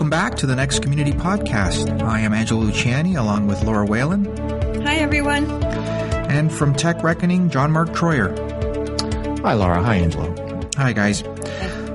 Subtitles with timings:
[0.00, 2.00] Welcome back to the Next Community Podcast.
[2.00, 4.24] I am Angelo Luciani along with Laura Whalen.
[4.82, 5.44] Hi, everyone.
[5.62, 8.30] And from Tech Reckoning, John Mark Troyer.
[9.40, 9.82] Hi, Laura.
[9.82, 10.34] Hi, Angelo.
[10.78, 11.22] Hi, guys.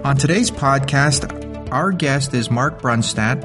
[0.03, 3.41] On today's podcast, our guest is Mark Brunstad,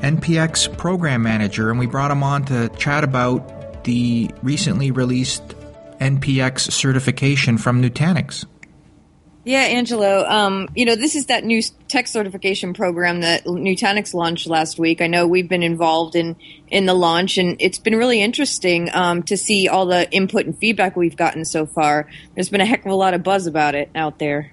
[0.00, 5.54] NPX Program Manager, and we brought him on to chat about the recently released
[6.02, 8.44] NPX certification from Nutanix.
[9.44, 10.24] Yeah, Angelo.
[10.28, 15.02] Um, you know, this is that new tech certification program that Nutanix launched last week.
[15.02, 16.36] I know we've been involved in
[16.68, 20.56] in the launch, and it's been really interesting um, to see all the input and
[20.56, 22.08] feedback we've gotten so far.
[22.34, 24.50] There's been a heck of a lot of buzz about it out there.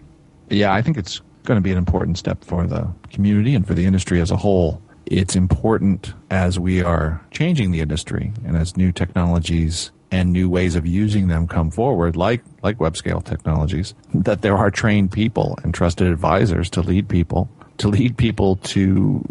[0.49, 3.73] Yeah, I think it's going to be an important step for the community and for
[3.73, 4.81] the industry as a whole.
[5.05, 10.75] It's important as we are changing the industry and as new technologies and new ways
[10.75, 15.57] of using them come forward, like like web scale technologies, that there are trained people
[15.63, 19.23] and trusted advisors to lead people to lead people to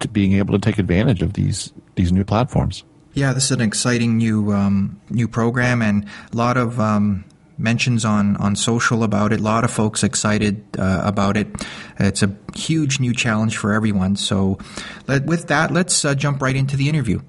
[0.00, 2.84] to being able to take advantage of these these new platforms.
[3.14, 7.24] Yeah, this is an exciting new um, new program and a lot of um,
[7.58, 9.40] mentions on on social about it.
[9.40, 11.48] A lot of folks excited uh, about it.
[11.98, 14.16] It's a huge new challenge for everyone.
[14.16, 14.58] So,
[15.06, 17.20] let, with that, let's uh, jump right into the interview.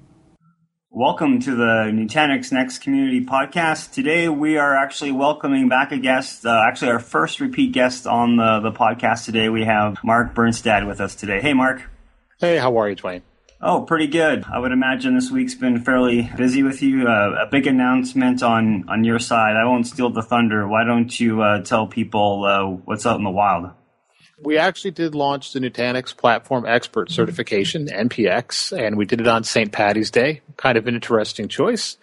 [0.90, 3.92] Welcome to the Nutanix Next Community Podcast.
[3.92, 8.36] Today we are actually welcoming back a guest, uh, actually our first repeat guest on
[8.36, 9.50] the, the podcast today.
[9.50, 11.42] We have Mark Brunstad with us today.
[11.42, 11.82] Hey, Mark.
[12.40, 13.20] Hey, how are you, Dwayne?
[13.60, 14.44] Oh, pretty good.
[14.50, 17.06] I would imagine this week's been fairly busy with you.
[17.06, 19.56] Uh, a big announcement on, on your side.
[19.56, 20.66] I won't steal the thunder.
[20.66, 23.72] Why don't you uh, tell people uh, what's out in the wild?
[24.42, 29.42] We actually did launch the Nutanix Platform Expert Certification, NPX, and we did it on
[29.42, 29.72] St.
[29.72, 30.42] Patty's Day.
[30.56, 31.96] Kind of an interesting choice.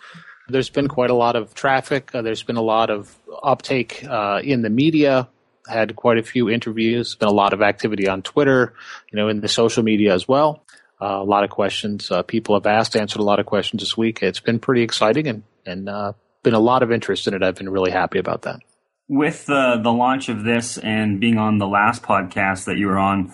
[0.49, 2.13] There's been quite a lot of traffic.
[2.13, 5.29] Uh, there's been a lot of uptake uh, in the media.
[5.67, 7.15] Had quite a few interviews.
[7.15, 8.73] Been a lot of activity on Twitter,
[9.11, 10.63] you know, in the social media as well.
[11.01, 13.97] Uh, a lot of questions uh, people have asked, answered a lot of questions this
[13.97, 14.21] week.
[14.21, 17.41] It's been pretty exciting and and uh, been a lot of interest in it.
[17.41, 18.59] I've been really happy about that
[19.07, 22.97] with the the launch of this and being on the last podcast that you were
[22.97, 23.33] on,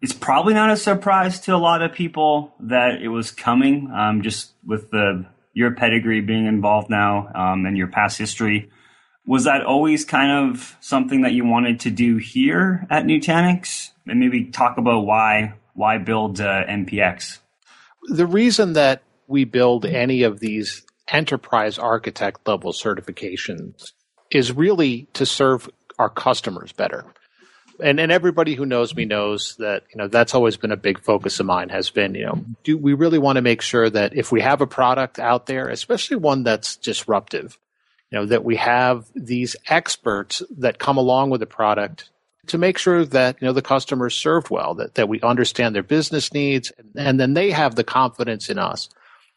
[0.00, 3.90] it's probably not a surprise to a lot of people that it was coming.
[3.94, 8.70] Um, just with the your pedigree being involved now um, and your past history,
[9.26, 13.90] was that always kind of something that you wanted to do here at Nutanix?
[14.06, 17.38] And maybe talk about why why build uh, NPX.
[18.08, 23.92] The reason that we build any of these enterprise architect level certifications
[24.30, 25.68] is really to serve
[25.98, 27.04] our customers better.
[27.82, 31.00] And, and everybody who knows me knows that, you know, that's always been a big
[31.00, 34.14] focus of mine has been, you know, do we really want to make sure that
[34.14, 37.58] if we have a product out there, especially one that's disruptive,
[38.10, 42.10] you know, that we have these experts that come along with the product
[42.48, 45.74] to make sure that, you know, the customer is served well, that, that we understand
[45.74, 48.88] their business needs, and then they have the confidence in us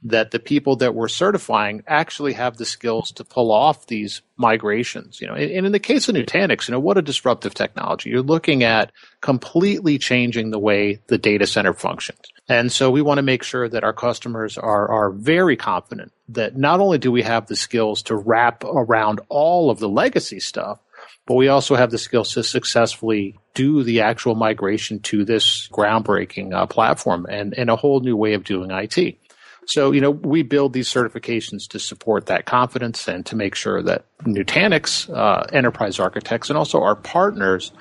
[0.03, 5.21] that the people that we're certifying actually have the skills to pull off these migrations.
[5.21, 8.09] You know, and in the case of Nutanix, you know, what a disruptive technology.
[8.09, 8.91] You're looking at
[9.21, 12.19] completely changing the way the data center functions.
[12.49, 16.57] And so we want to make sure that our customers are, are very confident that
[16.57, 20.79] not only do we have the skills to wrap around all of the legacy stuff,
[21.25, 26.53] but we also have the skills to successfully do the actual migration to this groundbreaking
[26.53, 29.17] uh, platform and, and a whole new way of doing IT.
[29.65, 33.81] So, you know, we build these certifications to support that confidence and to make sure
[33.83, 37.71] that Nutanix uh, enterprise architects and also our partners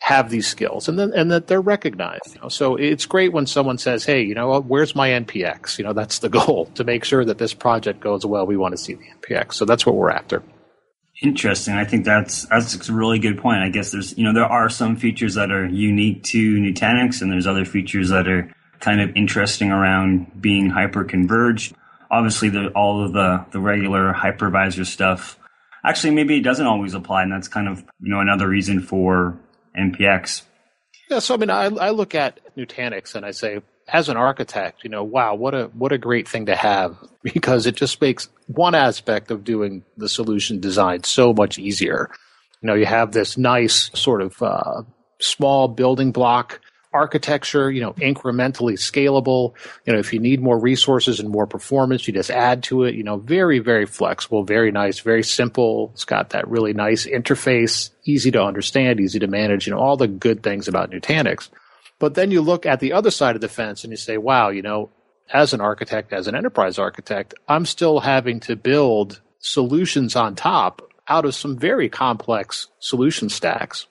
[0.00, 2.34] have these skills and then and that they're recognized.
[2.34, 2.48] You know?
[2.48, 6.20] So it's great when someone says, "Hey, you know, where's my NPX?" You know, that's
[6.20, 8.46] the goal to make sure that this project goes well.
[8.46, 10.42] We want to see the NPX, so that's what we're after.
[11.20, 11.74] Interesting.
[11.74, 13.58] I think that's that's a really good point.
[13.58, 17.30] I guess there's you know there are some features that are unique to Nutanix, and
[17.30, 21.74] there's other features that are kind of interesting around being hyper converged.
[22.10, 25.38] Obviously, the, all of the, the regular hypervisor stuff.
[25.84, 29.38] Actually, maybe it doesn't always apply, and that's kind of you know another reason for
[29.78, 30.42] NPX.
[31.10, 33.60] Yeah, so I mean, I, I look at Nutanix and I say,
[33.90, 37.66] as an architect, you know, wow, what a what a great thing to have because
[37.66, 42.10] it just makes one aspect of doing the solution design so much easier.
[42.60, 44.82] You know, you have this nice sort of uh,
[45.20, 46.60] small building block
[46.92, 49.54] architecture, you know, incrementally scalable.
[49.84, 52.94] You know, if you need more resources and more performance, you just add to it.
[52.94, 55.90] You know, very, very flexible, very nice, very simple.
[55.94, 59.96] It's got that really nice interface, easy to understand, easy to manage, you know, all
[59.96, 61.48] the good things about Nutanix.
[61.98, 64.50] But then you look at the other side of the fence and you say, wow,
[64.50, 64.90] you know,
[65.32, 70.82] as an architect, as an enterprise architect, I'm still having to build solutions on top
[71.08, 73.86] out of some very complex solution stacks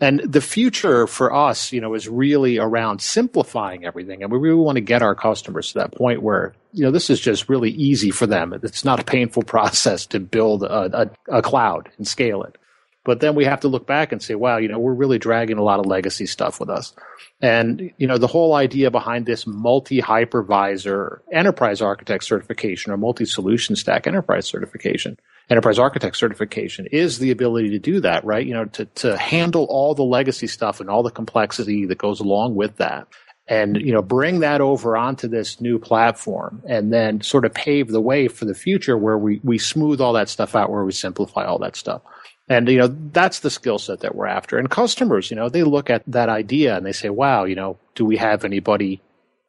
[0.00, 4.22] And the future for us, you know, is really around simplifying everything.
[4.22, 7.10] And we really want to get our customers to that point where, you know, this
[7.10, 8.52] is just really easy for them.
[8.62, 12.56] It's not a painful process to build a, a, a cloud and scale it.
[13.04, 15.56] But then we have to look back and say, wow, you know, we're really dragging
[15.56, 16.94] a lot of legacy stuff with us.
[17.40, 23.24] And, you know, the whole idea behind this multi hypervisor enterprise architect certification or multi
[23.24, 25.16] solution stack enterprise certification,
[25.48, 28.46] enterprise architect certification is the ability to do that, right?
[28.46, 32.20] You know, to, to handle all the legacy stuff and all the complexity that goes
[32.20, 33.08] along with that
[33.48, 37.88] and you know bring that over onto this new platform and then sort of pave
[37.88, 40.92] the way for the future where we we smooth all that stuff out where we
[40.92, 42.02] simplify all that stuff
[42.48, 44.58] and, you know, that's the skill set that we're after.
[44.58, 47.78] And customers, you know, they look at that idea and they say, wow, you know,
[47.94, 49.02] do we have anybody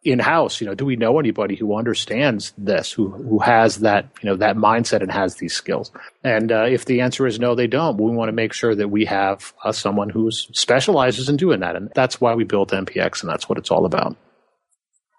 [0.03, 0.59] in house?
[0.59, 4.35] You know, do we know anybody who understands this, who, who has that, you know,
[4.37, 5.91] that mindset and has these skills?
[6.23, 8.89] And uh, if the answer is no, they don't, we want to make sure that
[8.89, 11.77] we have uh, someone who specializes in doing that.
[11.77, 14.17] And that's why we built NPX and that's what it's all about.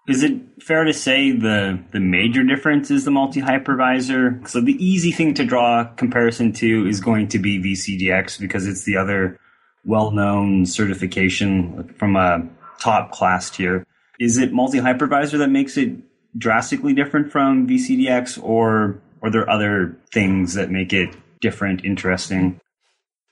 [0.07, 4.47] Is it fair to say the the major difference is the multi hypervisor?
[4.47, 8.83] So the easy thing to draw comparison to is going to be VCDX because it's
[8.83, 9.39] the other
[9.85, 12.47] well known certification from a
[12.79, 13.85] top class tier.
[14.19, 15.91] Is it multi hypervisor that makes it
[16.37, 22.59] drastically different from VCDX, or are there other things that make it different, interesting?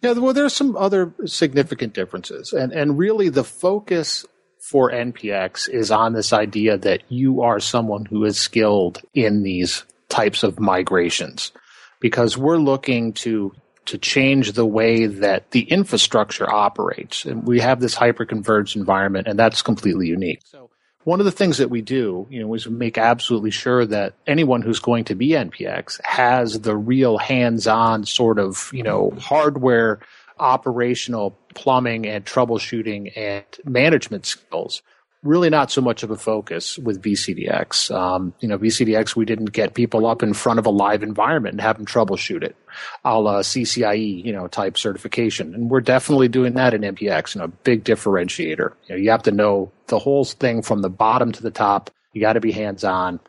[0.01, 4.25] Yeah, well, there's some other significant differences, and and really the focus
[4.59, 9.83] for NPX is on this idea that you are someone who is skilled in these
[10.09, 11.51] types of migrations
[12.00, 13.53] because we're looking to
[13.89, 17.25] to change the way that the infrastructure operates.
[17.25, 20.41] And we have this hyper-converged environment and that's completely unique.
[20.45, 20.69] So
[21.06, 24.61] one of the things that we do, you know, is make absolutely sure that anyone
[24.61, 30.01] who's going to be NPX has the real hands-on sort of, you know, hardware
[30.38, 34.81] operational plumbing and troubleshooting and management skills.
[35.21, 37.93] Really not so much of a focus with VCDX.
[37.93, 41.53] Um, you know, VCDX, we didn't get people up in front of a live environment
[41.53, 42.55] and have them troubleshoot it,
[43.03, 45.53] a la CCIE, you know, type certification.
[45.53, 48.73] And we're definitely doing that in NPX, you know, big differentiator.
[48.87, 51.91] You know, you have to know the whole thing from the bottom to the top.
[52.13, 53.19] You got to be hands on.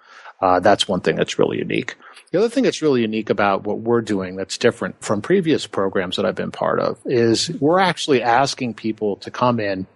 [0.41, 1.97] Uh, that's one thing that's really unique.
[2.33, 6.17] The other thing that's really unique about what we're doing that's different from previous programs
[6.17, 9.87] that I've been part of is we're actually asking people to come in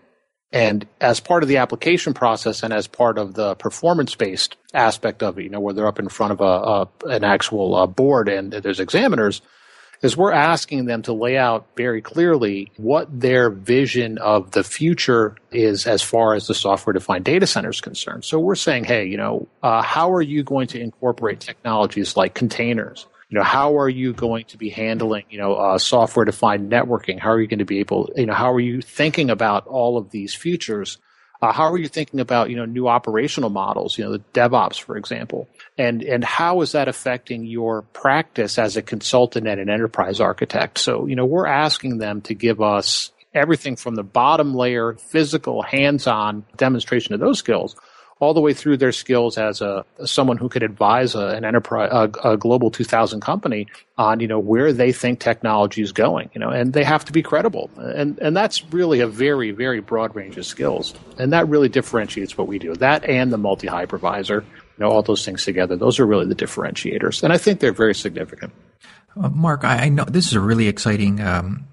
[0.52, 5.22] and as part of the application process and as part of the performance based aspect
[5.22, 7.86] of it, you know, where they're up in front of a, a an actual uh,
[7.86, 9.42] board and there's examiners,
[10.04, 15.36] is we're asking them to lay out very clearly what their vision of the future
[15.50, 18.24] is as far as the software defined data center is concerned.
[18.24, 22.34] So we're saying, hey, you know, uh, how are you going to incorporate technologies like
[22.34, 23.06] containers?
[23.30, 27.18] You know, how are you going to be handling, you know, uh, software defined networking?
[27.18, 29.96] How are you going to be able, you know, how are you thinking about all
[29.96, 30.98] of these features?
[31.42, 34.80] Uh, how are you thinking about, you know, new operational models, you know, the DevOps,
[34.80, 35.48] for example?
[35.76, 40.78] and and how is that affecting your practice as a consultant and an enterprise architect
[40.78, 45.62] so you know we're asking them to give us everything from the bottom layer physical
[45.62, 47.76] hands-on demonstration of those skills
[48.20, 51.90] all the way through their skills as a someone who could advise a, an enterprise
[51.92, 53.66] a, a, global 2000 company
[53.98, 57.12] on you know where they think technology is going you know and they have to
[57.12, 61.48] be credible and and that's really a very very broad range of skills and that
[61.48, 64.44] really differentiates what we do that and the multi hypervisor
[64.76, 67.22] you know, all those things together, those are really the differentiators.
[67.22, 68.52] And I think they're very significant.
[69.20, 71.68] Uh, Mark, I, I, know this is a really exciting um,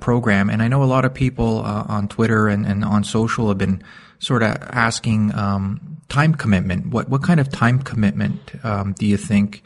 [0.00, 3.48] program, and I know a lot of people uh, on Twitter and, and, on social
[3.48, 3.82] have been
[4.18, 6.86] sort of asking um, time commitment.
[6.86, 9.62] What what kind of time commitment um, do you think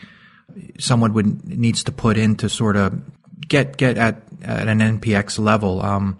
[0.78, 3.00] someone would needs to put in to sort of
[3.48, 5.82] get get at, at an NPX level?
[5.82, 6.18] Um,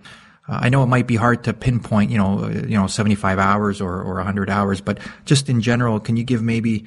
[0.48, 3.38] uh, I know it might be hard to pinpoint, you know, uh, you know, 75
[3.38, 6.84] hours or, or 100 hours, but just in general, can you give maybe,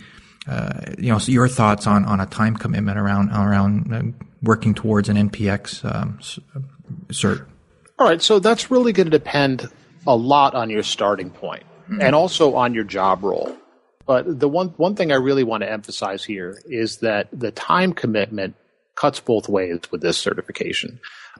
[0.47, 5.07] uh, you know, your thoughts on, on a time commitment around around uh, working towards
[5.07, 6.19] an NPX um,
[7.07, 7.45] cert?
[7.97, 9.69] All right, so that's really going to depend
[10.07, 12.01] a lot on your starting point mm-hmm.
[12.01, 13.55] and also on your job role.
[14.05, 17.93] But the one one thing I really want to emphasize here is that the time
[17.93, 18.55] commitment
[18.95, 20.99] cuts both ways with this certification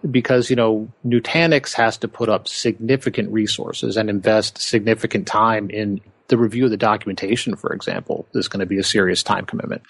[0.10, 6.02] because, you know, Nutanix has to put up significant resources and invest significant time in
[6.28, 9.84] the review of the documentation, for example, is going to be a serious time commitment.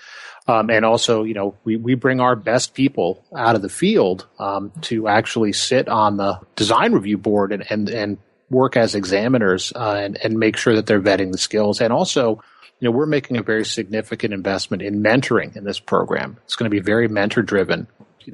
[0.47, 4.27] Um, and also, you know, we, we bring our best people out of the field
[4.37, 8.17] um, to actually sit on the design review board and, and, and
[8.49, 11.81] work as examiners uh, and, and make sure that they're vetting the skills.
[11.81, 12.41] And also,
[12.79, 16.37] you know, we're making a very significant investment in mentoring in this program.
[16.43, 17.87] It's going to be very mentor driven.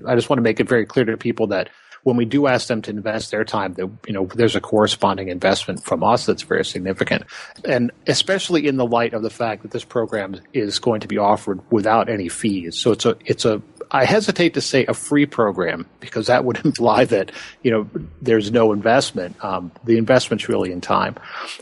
[0.08, 1.70] I just want to make it very clear to people that
[2.04, 5.28] when we do ask them to invest their time, that you know there's a corresponding
[5.28, 7.24] investment from us that's very significant,
[7.66, 11.18] and especially in the light of the fact that this program is going to be
[11.18, 12.80] offered without any fees.
[12.80, 13.62] So it's a it's a
[13.94, 17.32] I hesitate to say a free program because that would imply that
[17.62, 17.90] you know
[18.22, 19.44] there's no investment.
[19.44, 21.16] Um, the investment's really in time.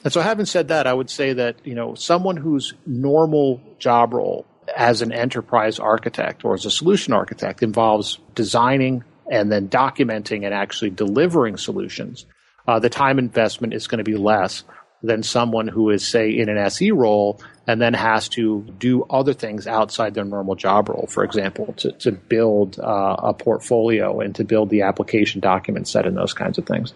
[0.04, 4.14] And so, having said that, I would say that you know someone whose normal job
[4.14, 4.46] role
[4.76, 10.54] as an enterprise architect or as a solution architect involves designing and then documenting and
[10.54, 12.26] actually delivering solutions.
[12.68, 14.64] Uh, the time investment is going to be less
[15.01, 19.34] than someone who is, say, in an SE role and then has to do other
[19.34, 21.08] things outside their normal job role.
[21.08, 26.06] For example, to, to build uh, a portfolio and to build the application document set
[26.06, 26.94] and those kinds of things.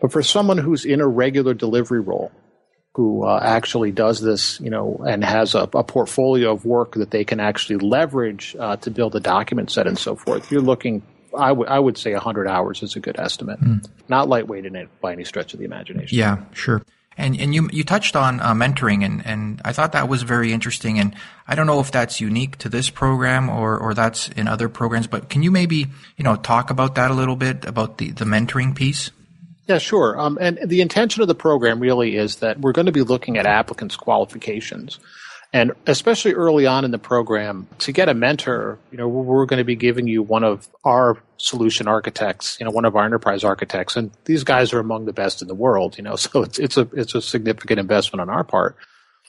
[0.00, 2.32] But for someone who's in a regular delivery role,
[2.96, 7.10] who uh, actually does this, you know, and has a, a, portfolio of work that
[7.10, 10.50] they can actually leverage uh, to build a document set and so forth.
[10.50, 11.02] You're looking,
[11.36, 13.60] I, w- I would say 100 hours is a good estimate.
[13.60, 13.86] Mm.
[14.08, 16.16] Not lightweight in it by any stretch of the imagination.
[16.16, 16.82] Yeah, sure.
[17.18, 20.52] And and you you touched on uh, mentoring and and I thought that was very
[20.52, 21.14] interesting and
[21.48, 25.06] I don't know if that's unique to this program or or that's in other programs
[25.06, 25.86] but can you maybe
[26.18, 29.10] you know talk about that a little bit about the the mentoring piece?
[29.66, 30.18] Yeah, sure.
[30.18, 33.36] Um, and the intention of the program really is that we're going to be looking
[33.36, 35.00] at applicants' qualifications.
[35.52, 39.58] And especially early on in the program, to get a mentor, you know, we're going
[39.58, 43.44] to be giving you one of our solution architects, you know, one of our enterprise
[43.44, 46.58] architects, and these guys are among the best in the world, you know, so it's
[46.58, 48.76] it's a it's a significant investment on our part.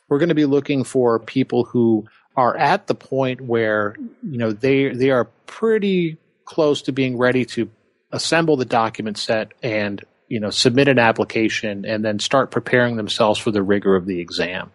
[0.09, 2.07] We're going to be looking for people who
[2.37, 7.43] are at the point where you know they they are pretty close to being ready
[7.43, 7.69] to
[8.11, 13.39] assemble the document set and you know submit an application and then start preparing themselves
[13.39, 14.71] for the rigor of the exam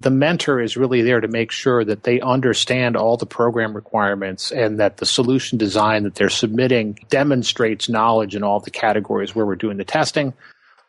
[0.00, 4.50] the mentor is really there to make sure that they understand all the program requirements
[4.50, 9.44] and that the solution design that they're submitting demonstrates knowledge in all the categories where
[9.44, 10.32] we're doing the testing.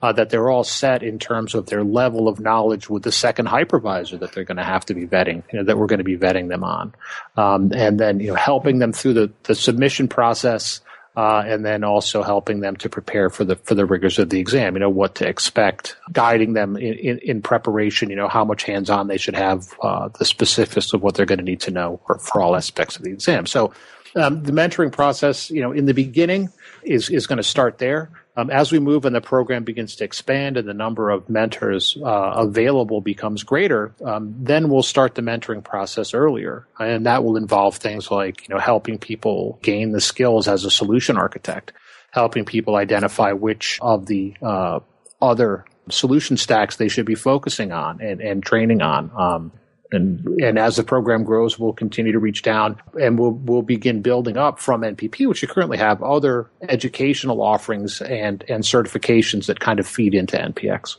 [0.03, 3.47] Uh, that they're all set in terms of their level of knowledge with the second
[3.47, 6.03] hypervisor that they're going to have to be vetting, you know, that we're going to
[6.03, 6.91] be vetting them on,
[7.37, 10.81] um, and then you know helping them through the, the submission process,
[11.15, 14.39] uh, and then also helping them to prepare for the for the rigors of the
[14.39, 14.75] exam.
[14.75, 18.09] You know what to expect, guiding them in, in, in preparation.
[18.09, 21.25] You know how much hands on they should have, uh, the specifics of what they're
[21.25, 23.45] going to need to know for, for all aspects of the exam.
[23.45, 23.73] So
[24.15, 26.49] um, the mentoring process, you know, in the beginning
[26.83, 28.09] is is going to start there.
[28.37, 31.97] Um, as we move and the program begins to expand and the number of mentors
[32.01, 37.35] uh, available becomes greater, um, then we'll start the mentoring process earlier, and that will
[37.35, 41.73] involve things like you know helping people gain the skills as a solution architect,
[42.11, 44.79] helping people identify which of the uh,
[45.21, 49.11] other solution stacks they should be focusing on and, and training on.
[49.15, 49.51] Um,
[49.91, 54.01] and and as the program grows, we'll continue to reach down and we'll we'll begin
[54.01, 59.59] building up from NPP, which you currently have other educational offerings and and certifications that
[59.59, 60.97] kind of feed into NPX.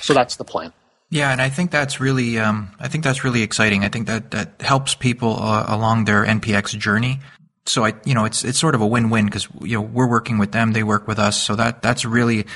[0.00, 0.72] So that's the plan.
[1.10, 3.84] Yeah, and I think that's really um, I think that's really exciting.
[3.84, 7.20] I think that that helps people uh, along their NPX journey.
[7.66, 10.08] So I you know it's it's sort of a win win because you know we're
[10.08, 11.40] working with them, they work with us.
[11.40, 12.46] So that that's really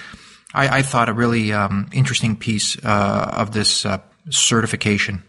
[0.55, 5.23] I, I thought a really um, interesting piece uh, of this uh, certification.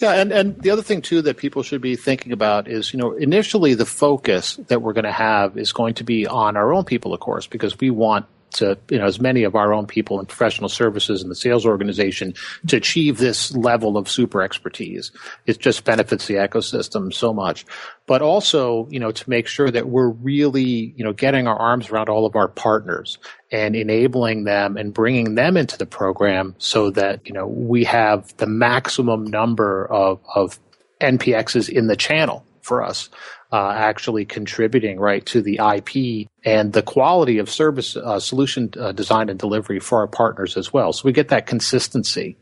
[0.00, 2.98] Yeah, and, and the other thing too that people should be thinking about is, you
[2.98, 6.72] know, initially the focus that we're going to have is going to be on our
[6.72, 9.86] own people, of course, because we want to, you know, as many of our own
[9.86, 12.34] people in professional services and the sales organization
[12.68, 15.12] to achieve this level of super expertise.
[15.46, 17.64] It just benefits the ecosystem so much.
[18.06, 21.90] But also, you know, to make sure that we're really, you know, getting our arms
[21.90, 23.18] around all of our partners
[23.52, 28.36] and enabling them and bringing them into the program so that, you know, we have
[28.38, 30.58] the maximum number of, of
[31.00, 33.08] NPXs in the channel for us
[33.52, 38.92] uh, actually contributing right to the IP and the quality of service uh, solution uh,
[38.92, 40.92] design and delivery for our partners as well.
[40.92, 42.36] So we get that consistency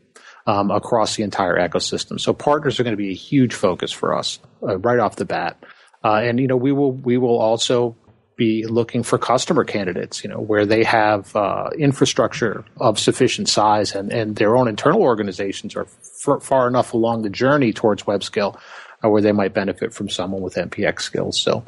[0.45, 2.19] um, across the entire ecosystem.
[2.19, 5.25] So partners are going to be a huge focus for us uh, right off the
[5.25, 5.63] bat.
[6.03, 7.95] Uh, and you know we will we will also
[8.39, 13.93] be looking for customer candidates, you know, where they have uh, infrastructure of sufficient size
[13.93, 18.23] and, and their own internal organizations are f- far enough along the journey towards web
[18.23, 18.57] scale
[19.03, 21.39] uh, where they might benefit from someone with NPX skills.
[21.39, 21.63] So,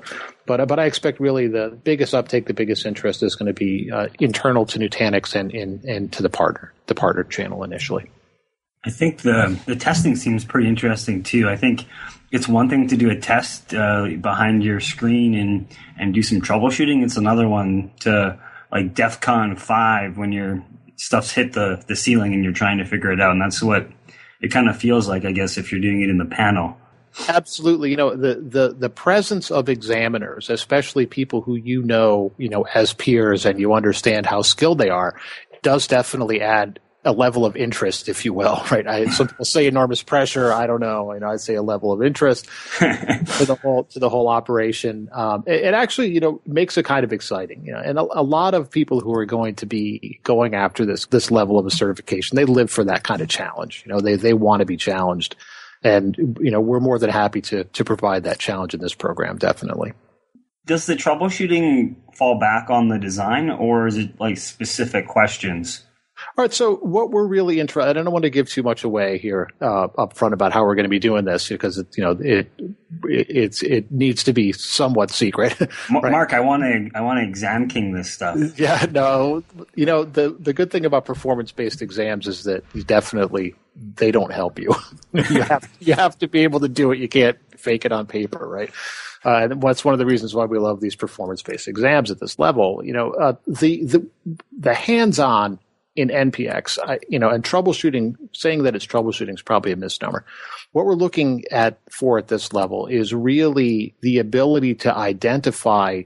[0.45, 3.53] but uh, but I expect really the biggest uptake, the biggest interest is going to
[3.53, 8.09] be uh, internal to Nutanix and, and and to the partner, the partner channel initially.
[8.83, 11.47] I think the the testing seems pretty interesting too.
[11.47, 11.85] I think
[12.31, 15.67] it's one thing to do a test uh, behind your screen and
[16.00, 17.03] and do some troubleshooting.
[17.03, 18.39] It's another one to
[18.71, 20.63] like DEF CON five when your
[20.95, 23.31] stuff's hit the the ceiling and you're trying to figure it out.
[23.31, 23.88] And that's what
[24.41, 26.77] it kind of feels like, I guess, if you're doing it in the panel.
[27.27, 27.89] Absolutely.
[27.91, 32.63] You know, the, the, the presence of examiners, especially people who you know, you know,
[32.74, 35.20] as peers and you understand how skilled they are,
[35.62, 38.88] does definitely add a level of interest, if you will, right?
[38.88, 40.53] I, some people say enormous pressure.
[40.53, 41.13] I don't know.
[41.13, 42.48] You know, I'd say a level of interest
[42.80, 45.10] to the whole to the whole operation.
[45.12, 47.65] Um, it, it, actually, you know, makes it kind of exciting.
[47.65, 50.86] You know, and a, a, lot of people who are going to be going after
[50.86, 53.84] this this level of a certification, they live for that kind of challenge.
[53.86, 55.36] You know, they they want to be challenged,
[55.83, 59.38] and you know, we're more than happy to to provide that challenge in this program.
[59.38, 59.93] Definitely.
[60.65, 65.85] Does the troubleshooting fall back on the design, or is it like specific questions?
[66.37, 66.53] All right.
[66.53, 69.85] So what we're really interested, I don't want to give too much away here uh,
[69.97, 72.49] up front about how we're going to be doing this because it, you know it,
[72.57, 75.59] it it's it needs to be somewhat secret.
[75.59, 76.11] right?
[76.11, 78.37] Mark, I want to I want to exam king this stuff.
[78.57, 78.85] Yeah.
[78.91, 79.43] No.
[79.75, 84.11] You know the the good thing about performance based exams is that you definitely they
[84.11, 84.75] don't help you.
[85.13, 86.99] you have you have to be able to do it.
[86.99, 88.71] You can't fake it on paper, right?
[89.23, 92.39] Uh, and that's one of the reasons why we love these performance-based exams at this
[92.39, 92.81] level.
[92.83, 94.07] You know, uh, the the
[94.57, 95.59] the hands-on
[95.95, 100.25] in NPX, I, you know, and troubleshooting, saying that it's troubleshooting is probably a misnomer.
[100.71, 106.03] What we're looking at for at this level is really the ability to identify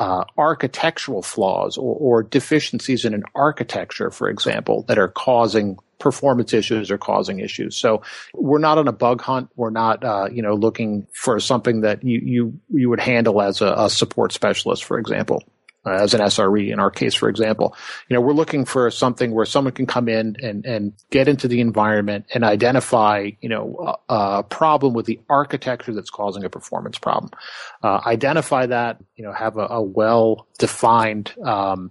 [0.00, 6.54] uh, architectural flaws or, or, deficiencies in an architecture, for example, that are causing performance
[6.54, 7.76] issues or causing issues.
[7.76, 8.00] So
[8.32, 9.50] we're not on a bug hunt.
[9.56, 13.60] We're not, uh, you know, looking for something that you you you would handle as
[13.60, 15.44] a, a support specialist, for example
[15.86, 17.74] uh, as an SRE in our case, for example.
[18.08, 21.48] You know, we're looking for something where someone can come in and, and get into
[21.48, 26.50] the environment and identify, you know, a, a problem with the architecture that's causing a
[26.50, 27.30] performance problem.
[27.82, 31.90] Uh, identify that, you know, have a, a well defined, um,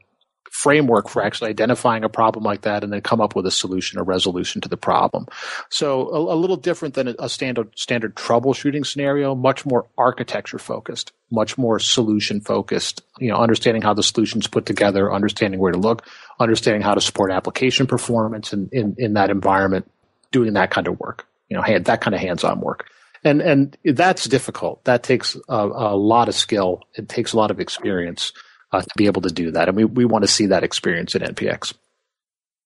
[0.59, 3.97] framework for actually identifying a problem like that and then come up with a solution
[3.97, 5.25] or resolution to the problem.
[5.69, 11.13] So a, a little different than a standard standard troubleshooting scenario, much more architecture focused,
[11.31, 15.79] much more solution focused, you know, understanding how the solution's put together, understanding where to
[15.79, 16.05] look,
[16.41, 19.89] understanding how to support application performance in, in, in that environment,
[20.31, 22.85] doing that kind of work, you know, hand, that kind of hands-on work
[23.23, 24.83] and and that's difficult.
[24.85, 26.83] That takes a, a, lot of skill.
[26.95, 28.31] It takes a lot of experience
[28.71, 29.67] uh, to be able to do that.
[29.67, 31.73] And we, we want to see that experience in NPX.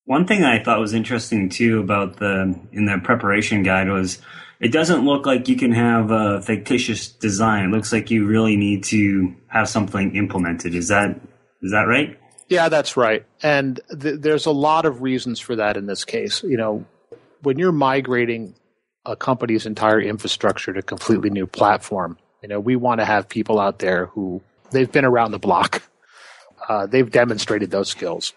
[0.05, 4.21] One thing I thought was interesting too about the in the preparation guide was
[4.59, 7.65] it doesn't look like you can have a fictitious design.
[7.65, 10.75] It looks like you really need to have something implemented.
[10.75, 11.21] Is that
[11.61, 12.19] is that right?
[12.49, 13.25] Yeah, that's right.
[13.41, 16.43] And th- there's a lot of reasons for that in this case.
[16.43, 16.85] You know,
[17.41, 18.55] when you're migrating
[19.05, 23.29] a company's entire infrastructure to a completely new platform, you know, we want to have
[23.29, 25.81] people out there who they've been around the block
[26.67, 28.33] uh, they've demonstrated those skills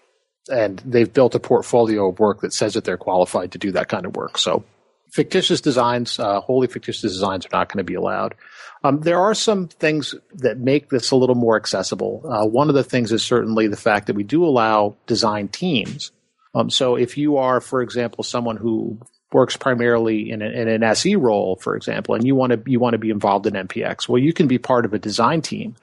[0.49, 3.89] and they've built a portfolio of work that says that they're qualified to do that
[3.89, 4.37] kind of work.
[4.37, 4.63] So
[5.11, 8.35] fictitious designs, uh, wholly fictitious designs are not going to be allowed.
[8.83, 12.23] Um, there are some things that make this a little more accessible.
[12.29, 16.11] Uh, one of the things is certainly the fact that we do allow design teams.
[16.53, 18.99] Um, so if you are, for example, someone who
[19.31, 22.79] works primarily in, a, in, an SE role, for example, and you want to you
[22.79, 25.75] want to be involved in NPX, well, you can be part of a design team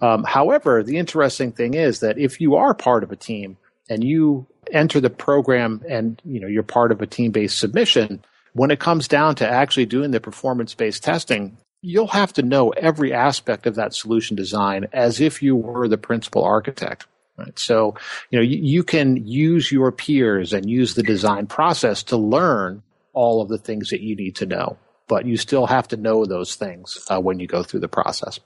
[0.00, 3.56] um, however, the interesting thing is that if you are part of a team
[3.88, 8.70] and you enter the program and you know you're part of a team-based submission, when
[8.70, 13.66] it comes down to actually doing the performance-based testing, you'll have to know every aspect
[13.66, 17.06] of that solution design as if you were the principal architect.
[17.38, 17.58] Right?
[17.58, 17.94] So,
[18.30, 22.82] you know, you, you can use your peers and use the design process to learn
[23.12, 24.76] all of the things that you need to know,
[25.08, 28.38] but you still have to know those things uh, when you go through the process.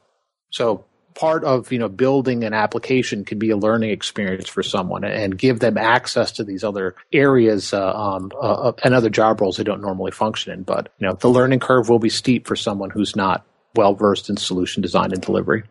[0.51, 5.05] So part of you know building an application can be a learning experience for someone
[5.05, 9.57] and give them access to these other areas uh, um, uh, and other job roles
[9.57, 10.63] they don't normally function in.
[10.63, 14.29] But you know the learning curve will be steep for someone who's not well versed
[14.29, 15.65] in solution design and delivery.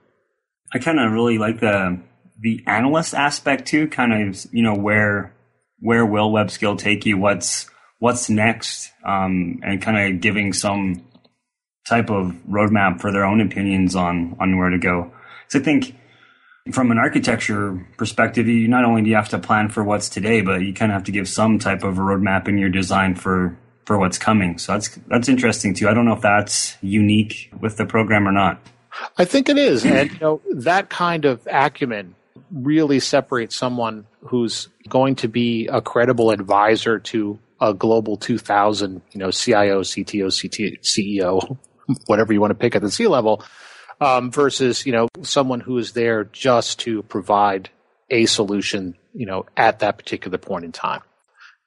[0.74, 2.00] I kind of really like the
[2.40, 3.88] the analyst aspect too.
[3.88, 5.34] Kind of you know where
[5.80, 7.18] where will web scale take you?
[7.18, 8.92] What's what's next?
[9.06, 11.06] Um, and kind of giving some
[11.88, 15.12] type of roadmap for their own opinions on on where to go.
[15.54, 15.96] So I think
[16.72, 20.42] from an architecture perspective, you not only do you have to plan for what's today,
[20.42, 23.14] but you kind of have to give some type of a roadmap in your design
[23.14, 24.58] for for what's coming.
[24.58, 25.88] So that's that's interesting too.
[25.88, 28.66] I don't know if that's unique with the program or not.
[29.20, 32.16] I think it is, and you know that kind of acumen
[32.52, 39.20] really separates someone who's going to be a credible advisor to a global 2000, you
[39.20, 41.58] know, CIO, CTO, CT, CEO,
[42.08, 43.44] whatever you want to pick at the C level,
[44.02, 47.70] um, versus you know someone who is there just to provide
[48.10, 51.02] a solution you know at that particular point in time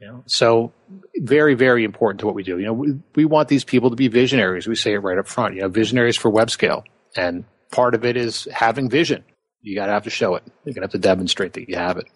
[0.00, 0.72] You know, so
[1.16, 2.58] very, very important to what we do.
[2.58, 4.66] You know, we, we want these people to be visionaries.
[4.66, 5.54] We say it right up front.
[5.54, 6.84] You know, visionaries for web scale,
[7.16, 9.24] and part of it is having vision.
[9.62, 10.42] You got to have to show it.
[10.64, 12.06] You're going to have to demonstrate that you have it.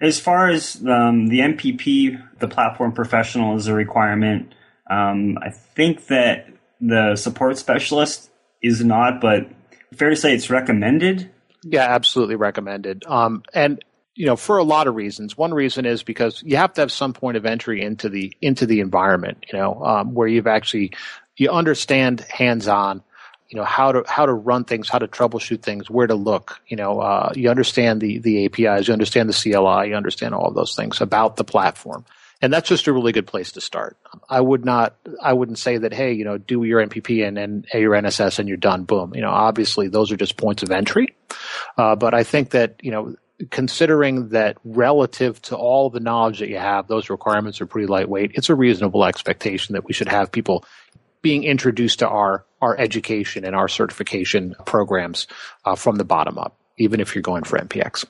[0.00, 4.54] As far as um, the NPP, the platform professional is a requirement.
[4.90, 6.48] Um, I think that
[6.80, 8.30] the support specialist
[8.64, 9.46] is not, but
[9.94, 11.30] fair to say it's recommended.
[11.62, 13.04] Yeah, absolutely recommended.
[13.06, 13.82] Um, and
[14.14, 15.36] you know, for a lot of reasons.
[15.36, 18.64] One reason is because you have to have some point of entry into the into
[18.66, 19.46] the environment.
[19.52, 20.92] You know, um, where you've actually
[21.36, 23.02] you understand hands on.
[23.48, 26.60] You know how to how to run things, how to troubleshoot things, where to look.
[26.66, 30.48] You know, uh, you understand the the APIs, you understand the CLI, you understand all
[30.48, 32.04] of those things about the platform
[32.42, 33.96] and that's just a really good place to start.
[34.28, 37.64] I would not, I wouldn't say that, hey, you know, do your NPP and then
[37.72, 38.84] your NSS and you're done.
[38.84, 39.14] Boom.
[39.14, 41.14] You know, obviously those are just points of entry.
[41.78, 43.16] Uh, but I think that, you know,
[43.50, 48.32] considering that relative to all the knowledge that you have, those requirements are pretty lightweight.
[48.34, 50.64] It's a reasonable expectation that we should have people
[51.22, 55.26] being introduced to our, our education and our certification programs
[55.64, 58.04] uh, from the bottom up, even if you're going for NPX.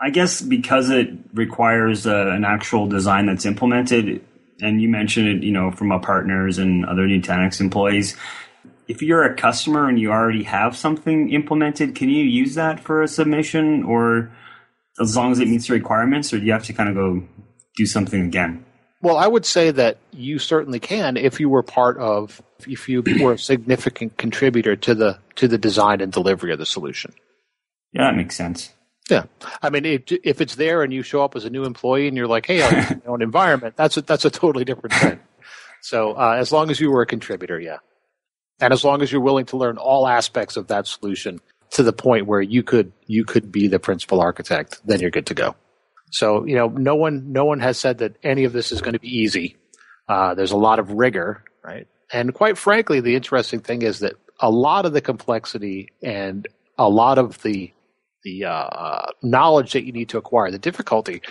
[0.00, 4.24] I guess because it requires uh, an actual design that's implemented,
[4.60, 8.16] and you mentioned it, you know, from our partners and other Nutanix employees.
[8.88, 13.02] If you're a customer and you already have something implemented, can you use that for
[13.02, 14.30] a submission, or
[15.00, 17.22] as long as it meets the requirements, or do you have to kind of go
[17.76, 18.64] do something again?
[19.02, 23.02] Well, I would say that you certainly can if you were part of, if you
[23.20, 27.12] were a significant contributor to the to the design and delivery of the solution.
[27.92, 28.72] Yeah, that makes sense.
[29.10, 29.24] Yeah,
[29.62, 32.16] I mean, if, if it's there and you show up as a new employee and
[32.16, 35.20] you're like, "Hey, I my own environment," that's a, that's a totally different thing.
[35.80, 37.78] So, uh, as long as you were a contributor, yeah,
[38.60, 41.40] and as long as you're willing to learn all aspects of that solution
[41.70, 45.26] to the point where you could you could be the principal architect, then you're good
[45.26, 45.54] to go.
[46.10, 48.94] So, you know, no one no one has said that any of this is going
[48.94, 49.56] to be easy.
[50.08, 51.86] Uh, there's a lot of rigor, right?
[52.12, 56.46] And quite frankly, the interesting thing is that a lot of the complexity and
[56.78, 57.72] a lot of the
[58.26, 61.22] the uh, knowledge that you need to acquire, the difficulty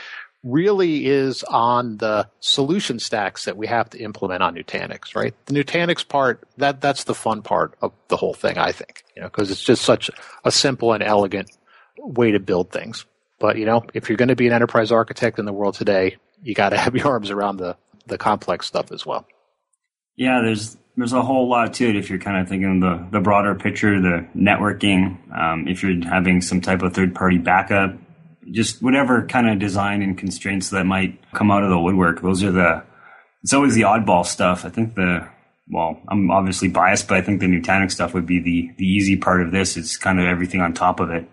[0.43, 5.34] really is on the solution stacks that we have to implement on Nutanix, right?
[5.47, 9.21] The Nutanix part, that that's the fun part of the whole thing, I think, you
[9.21, 10.10] know, because it's just such
[10.45, 11.49] a simple and elegant
[11.97, 13.05] way to build things.
[13.39, 16.15] But you know, if you're going to be an enterprise architect in the world today,
[16.41, 17.75] you got to have your arms around the
[18.08, 19.25] the complex stuff as well.
[20.15, 23.19] Yeah, there's there's a whole lot to it if you're kind of thinking the the
[23.19, 25.17] broader picture, the networking.
[25.38, 27.95] Um, if you're having some type of third party backup,
[28.51, 32.21] just whatever kind of design and constraints that might come out of the woodwork.
[32.21, 32.84] Those are the.
[33.43, 34.65] It's always the oddball stuff.
[34.65, 35.27] I think the
[35.69, 39.17] well, I'm obviously biased, but I think the Nutanix stuff would be the the easy
[39.17, 39.77] part of this.
[39.77, 41.27] It's kind of everything on top of it.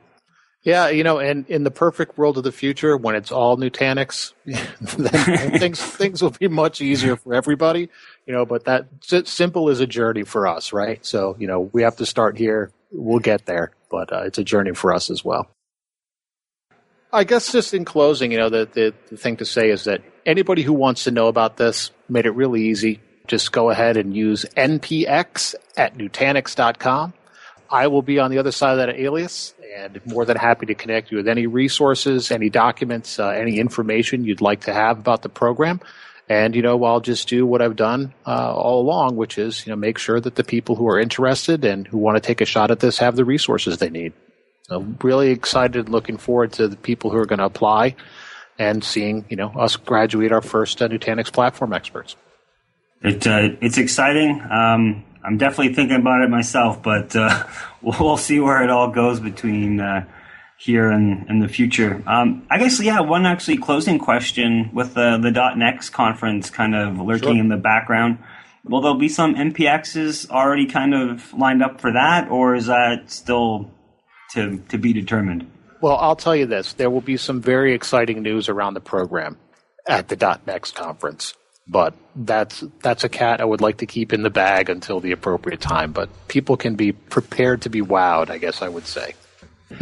[0.64, 4.32] Yeah, you know, and in the perfect world of the future, when it's all Nutanix,
[4.44, 7.88] then things things will be much easier for everybody.
[8.26, 8.86] You know, but that
[9.26, 11.04] simple is a journey for us, right?
[11.04, 12.70] So you know, we have to start here.
[12.92, 15.50] We'll get there, but uh, it's a journey for us as well.
[17.12, 20.02] I guess just in closing, you know, the, the the thing to say is that
[20.24, 23.00] anybody who wants to know about this made it really easy.
[23.26, 27.14] Just go ahead and use npx at nutanix.com.
[27.68, 30.74] I will be on the other side of that alias and more than happy to
[30.74, 35.22] connect you with any resources, any documents, uh, any information you'd like to have about
[35.22, 35.80] the program.
[36.28, 39.70] And, you know, I'll just do what I've done uh, all along, which is, you
[39.70, 42.46] know, make sure that the people who are interested and who want to take a
[42.46, 44.12] shot at this have the resources they need.
[44.68, 47.96] So really excited looking forward to the people who are going to apply
[48.58, 52.16] and seeing, you know, us graduate our first uh, Nutanix platform experts.
[53.02, 54.40] It, uh, it's exciting.
[54.50, 57.44] Um, I'm definitely thinking about it myself, but uh,
[57.82, 60.06] we'll see where it all goes between uh,
[60.58, 62.02] here and, and the future.
[62.06, 66.98] Um, I guess, yeah, one actually closing question with the, the .next conference kind of
[66.98, 67.38] lurking sure.
[67.38, 68.18] in the background.
[68.64, 73.10] Will there be some NPXs already kind of lined up for that, or is that
[73.10, 73.70] still
[74.32, 75.50] to, to be determined?
[75.80, 76.74] Well, I'll tell you this.
[76.74, 79.36] There will be some very exciting news around the program
[79.84, 81.34] at the .next conference
[81.66, 85.12] but that's that's a cat I would like to keep in the bag until the
[85.12, 85.92] appropriate time.
[85.92, 89.14] But people can be prepared to be wowed, I guess I would say.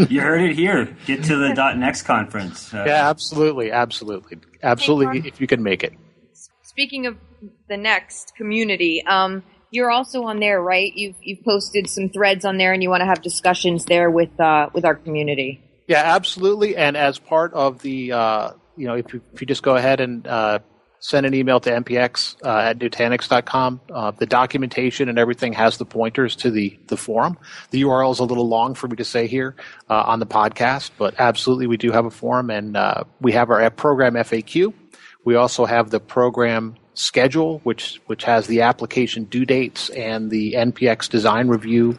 [0.08, 0.96] you heard it here.
[1.06, 2.72] Get to the .next conference.
[2.72, 5.20] Uh, yeah, absolutely, absolutely, absolutely.
[5.20, 5.94] Hey, if you can make it.
[6.62, 7.16] Speaking of
[7.68, 10.92] the next community, um, you're also on there, right?
[10.94, 14.38] You've you've posted some threads on there, and you want to have discussions there with
[14.38, 15.62] uh, with our community.
[15.90, 16.76] Yeah, absolutely.
[16.76, 20.00] And as part of the, uh, you know, if you, if you just go ahead
[20.00, 20.60] and uh,
[21.00, 23.80] send an email to npx uh, at nutanix.com.
[23.92, 27.38] Uh, the documentation and everything has the pointers to the, the forum.
[27.70, 29.56] The URL is a little long for me to say here
[29.88, 33.50] uh, on the podcast, but absolutely we do have a forum and uh, we have
[33.50, 34.72] our program FAQ,
[35.24, 40.52] We also have the program schedule, which which has the application due dates and the
[40.52, 41.98] NPX design review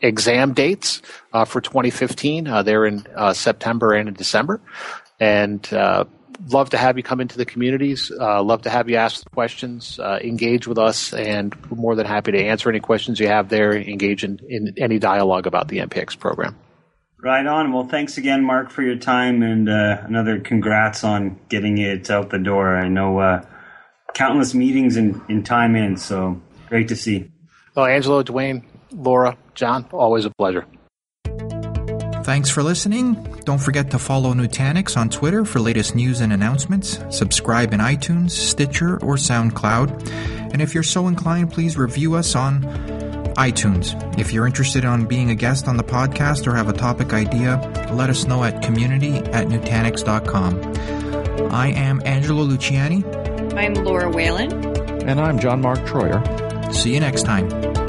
[0.00, 1.02] exam dates
[1.34, 2.46] uh, for 2015.
[2.46, 4.60] Uh, they're in September and in December,
[5.20, 5.68] and
[6.46, 8.10] love to have you come into the communities.
[8.10, 12.06] Uh, love to have you ask questions, uh, engage with us, and we're more than
[12.06, 13.74] happy to answer any questions you have there.
[13.76, 16.56] Engage in, in any dialogue about the NPX program.
[17.20, 17.72] Right on.
[17.72, 22.38] Well, thanks again, Mark, for your time, and another congrats on getting it out the
[22.38, 22.76] door.
[22.76, 23.42] I know
[24.14, 27.30] countless meetings and, in time in, so great to see.
[27.74, 30.66] Well, Angelo, Dwayne, Laura, John, always a pleasure.
[32.28, 33.14] Thanks for listening.
[33.44, 37.00] Don't forget to follow Nutanix on Twitter for latest news and announcements.
[37.08, 40.10] Subscribe in iTunes, Stitcher, or SoundCloud.
[40.52, 42.64] And if you're so inclined, please review us on
[43.38, 43.94] iTunes.
[44.18, 47.56] If you're interested in being a guest on the podcast or have a topic idea,
[47.94, 51.50] let us know at community at Nutanix.com.
[51.50, 53.56] I am Angelo Luciani.
[53.56, 54.52] I'm Laura Whalen.
[55.08, 56.74] And I'm John Mark Troyer.
[56.74, 57.87] See you next time.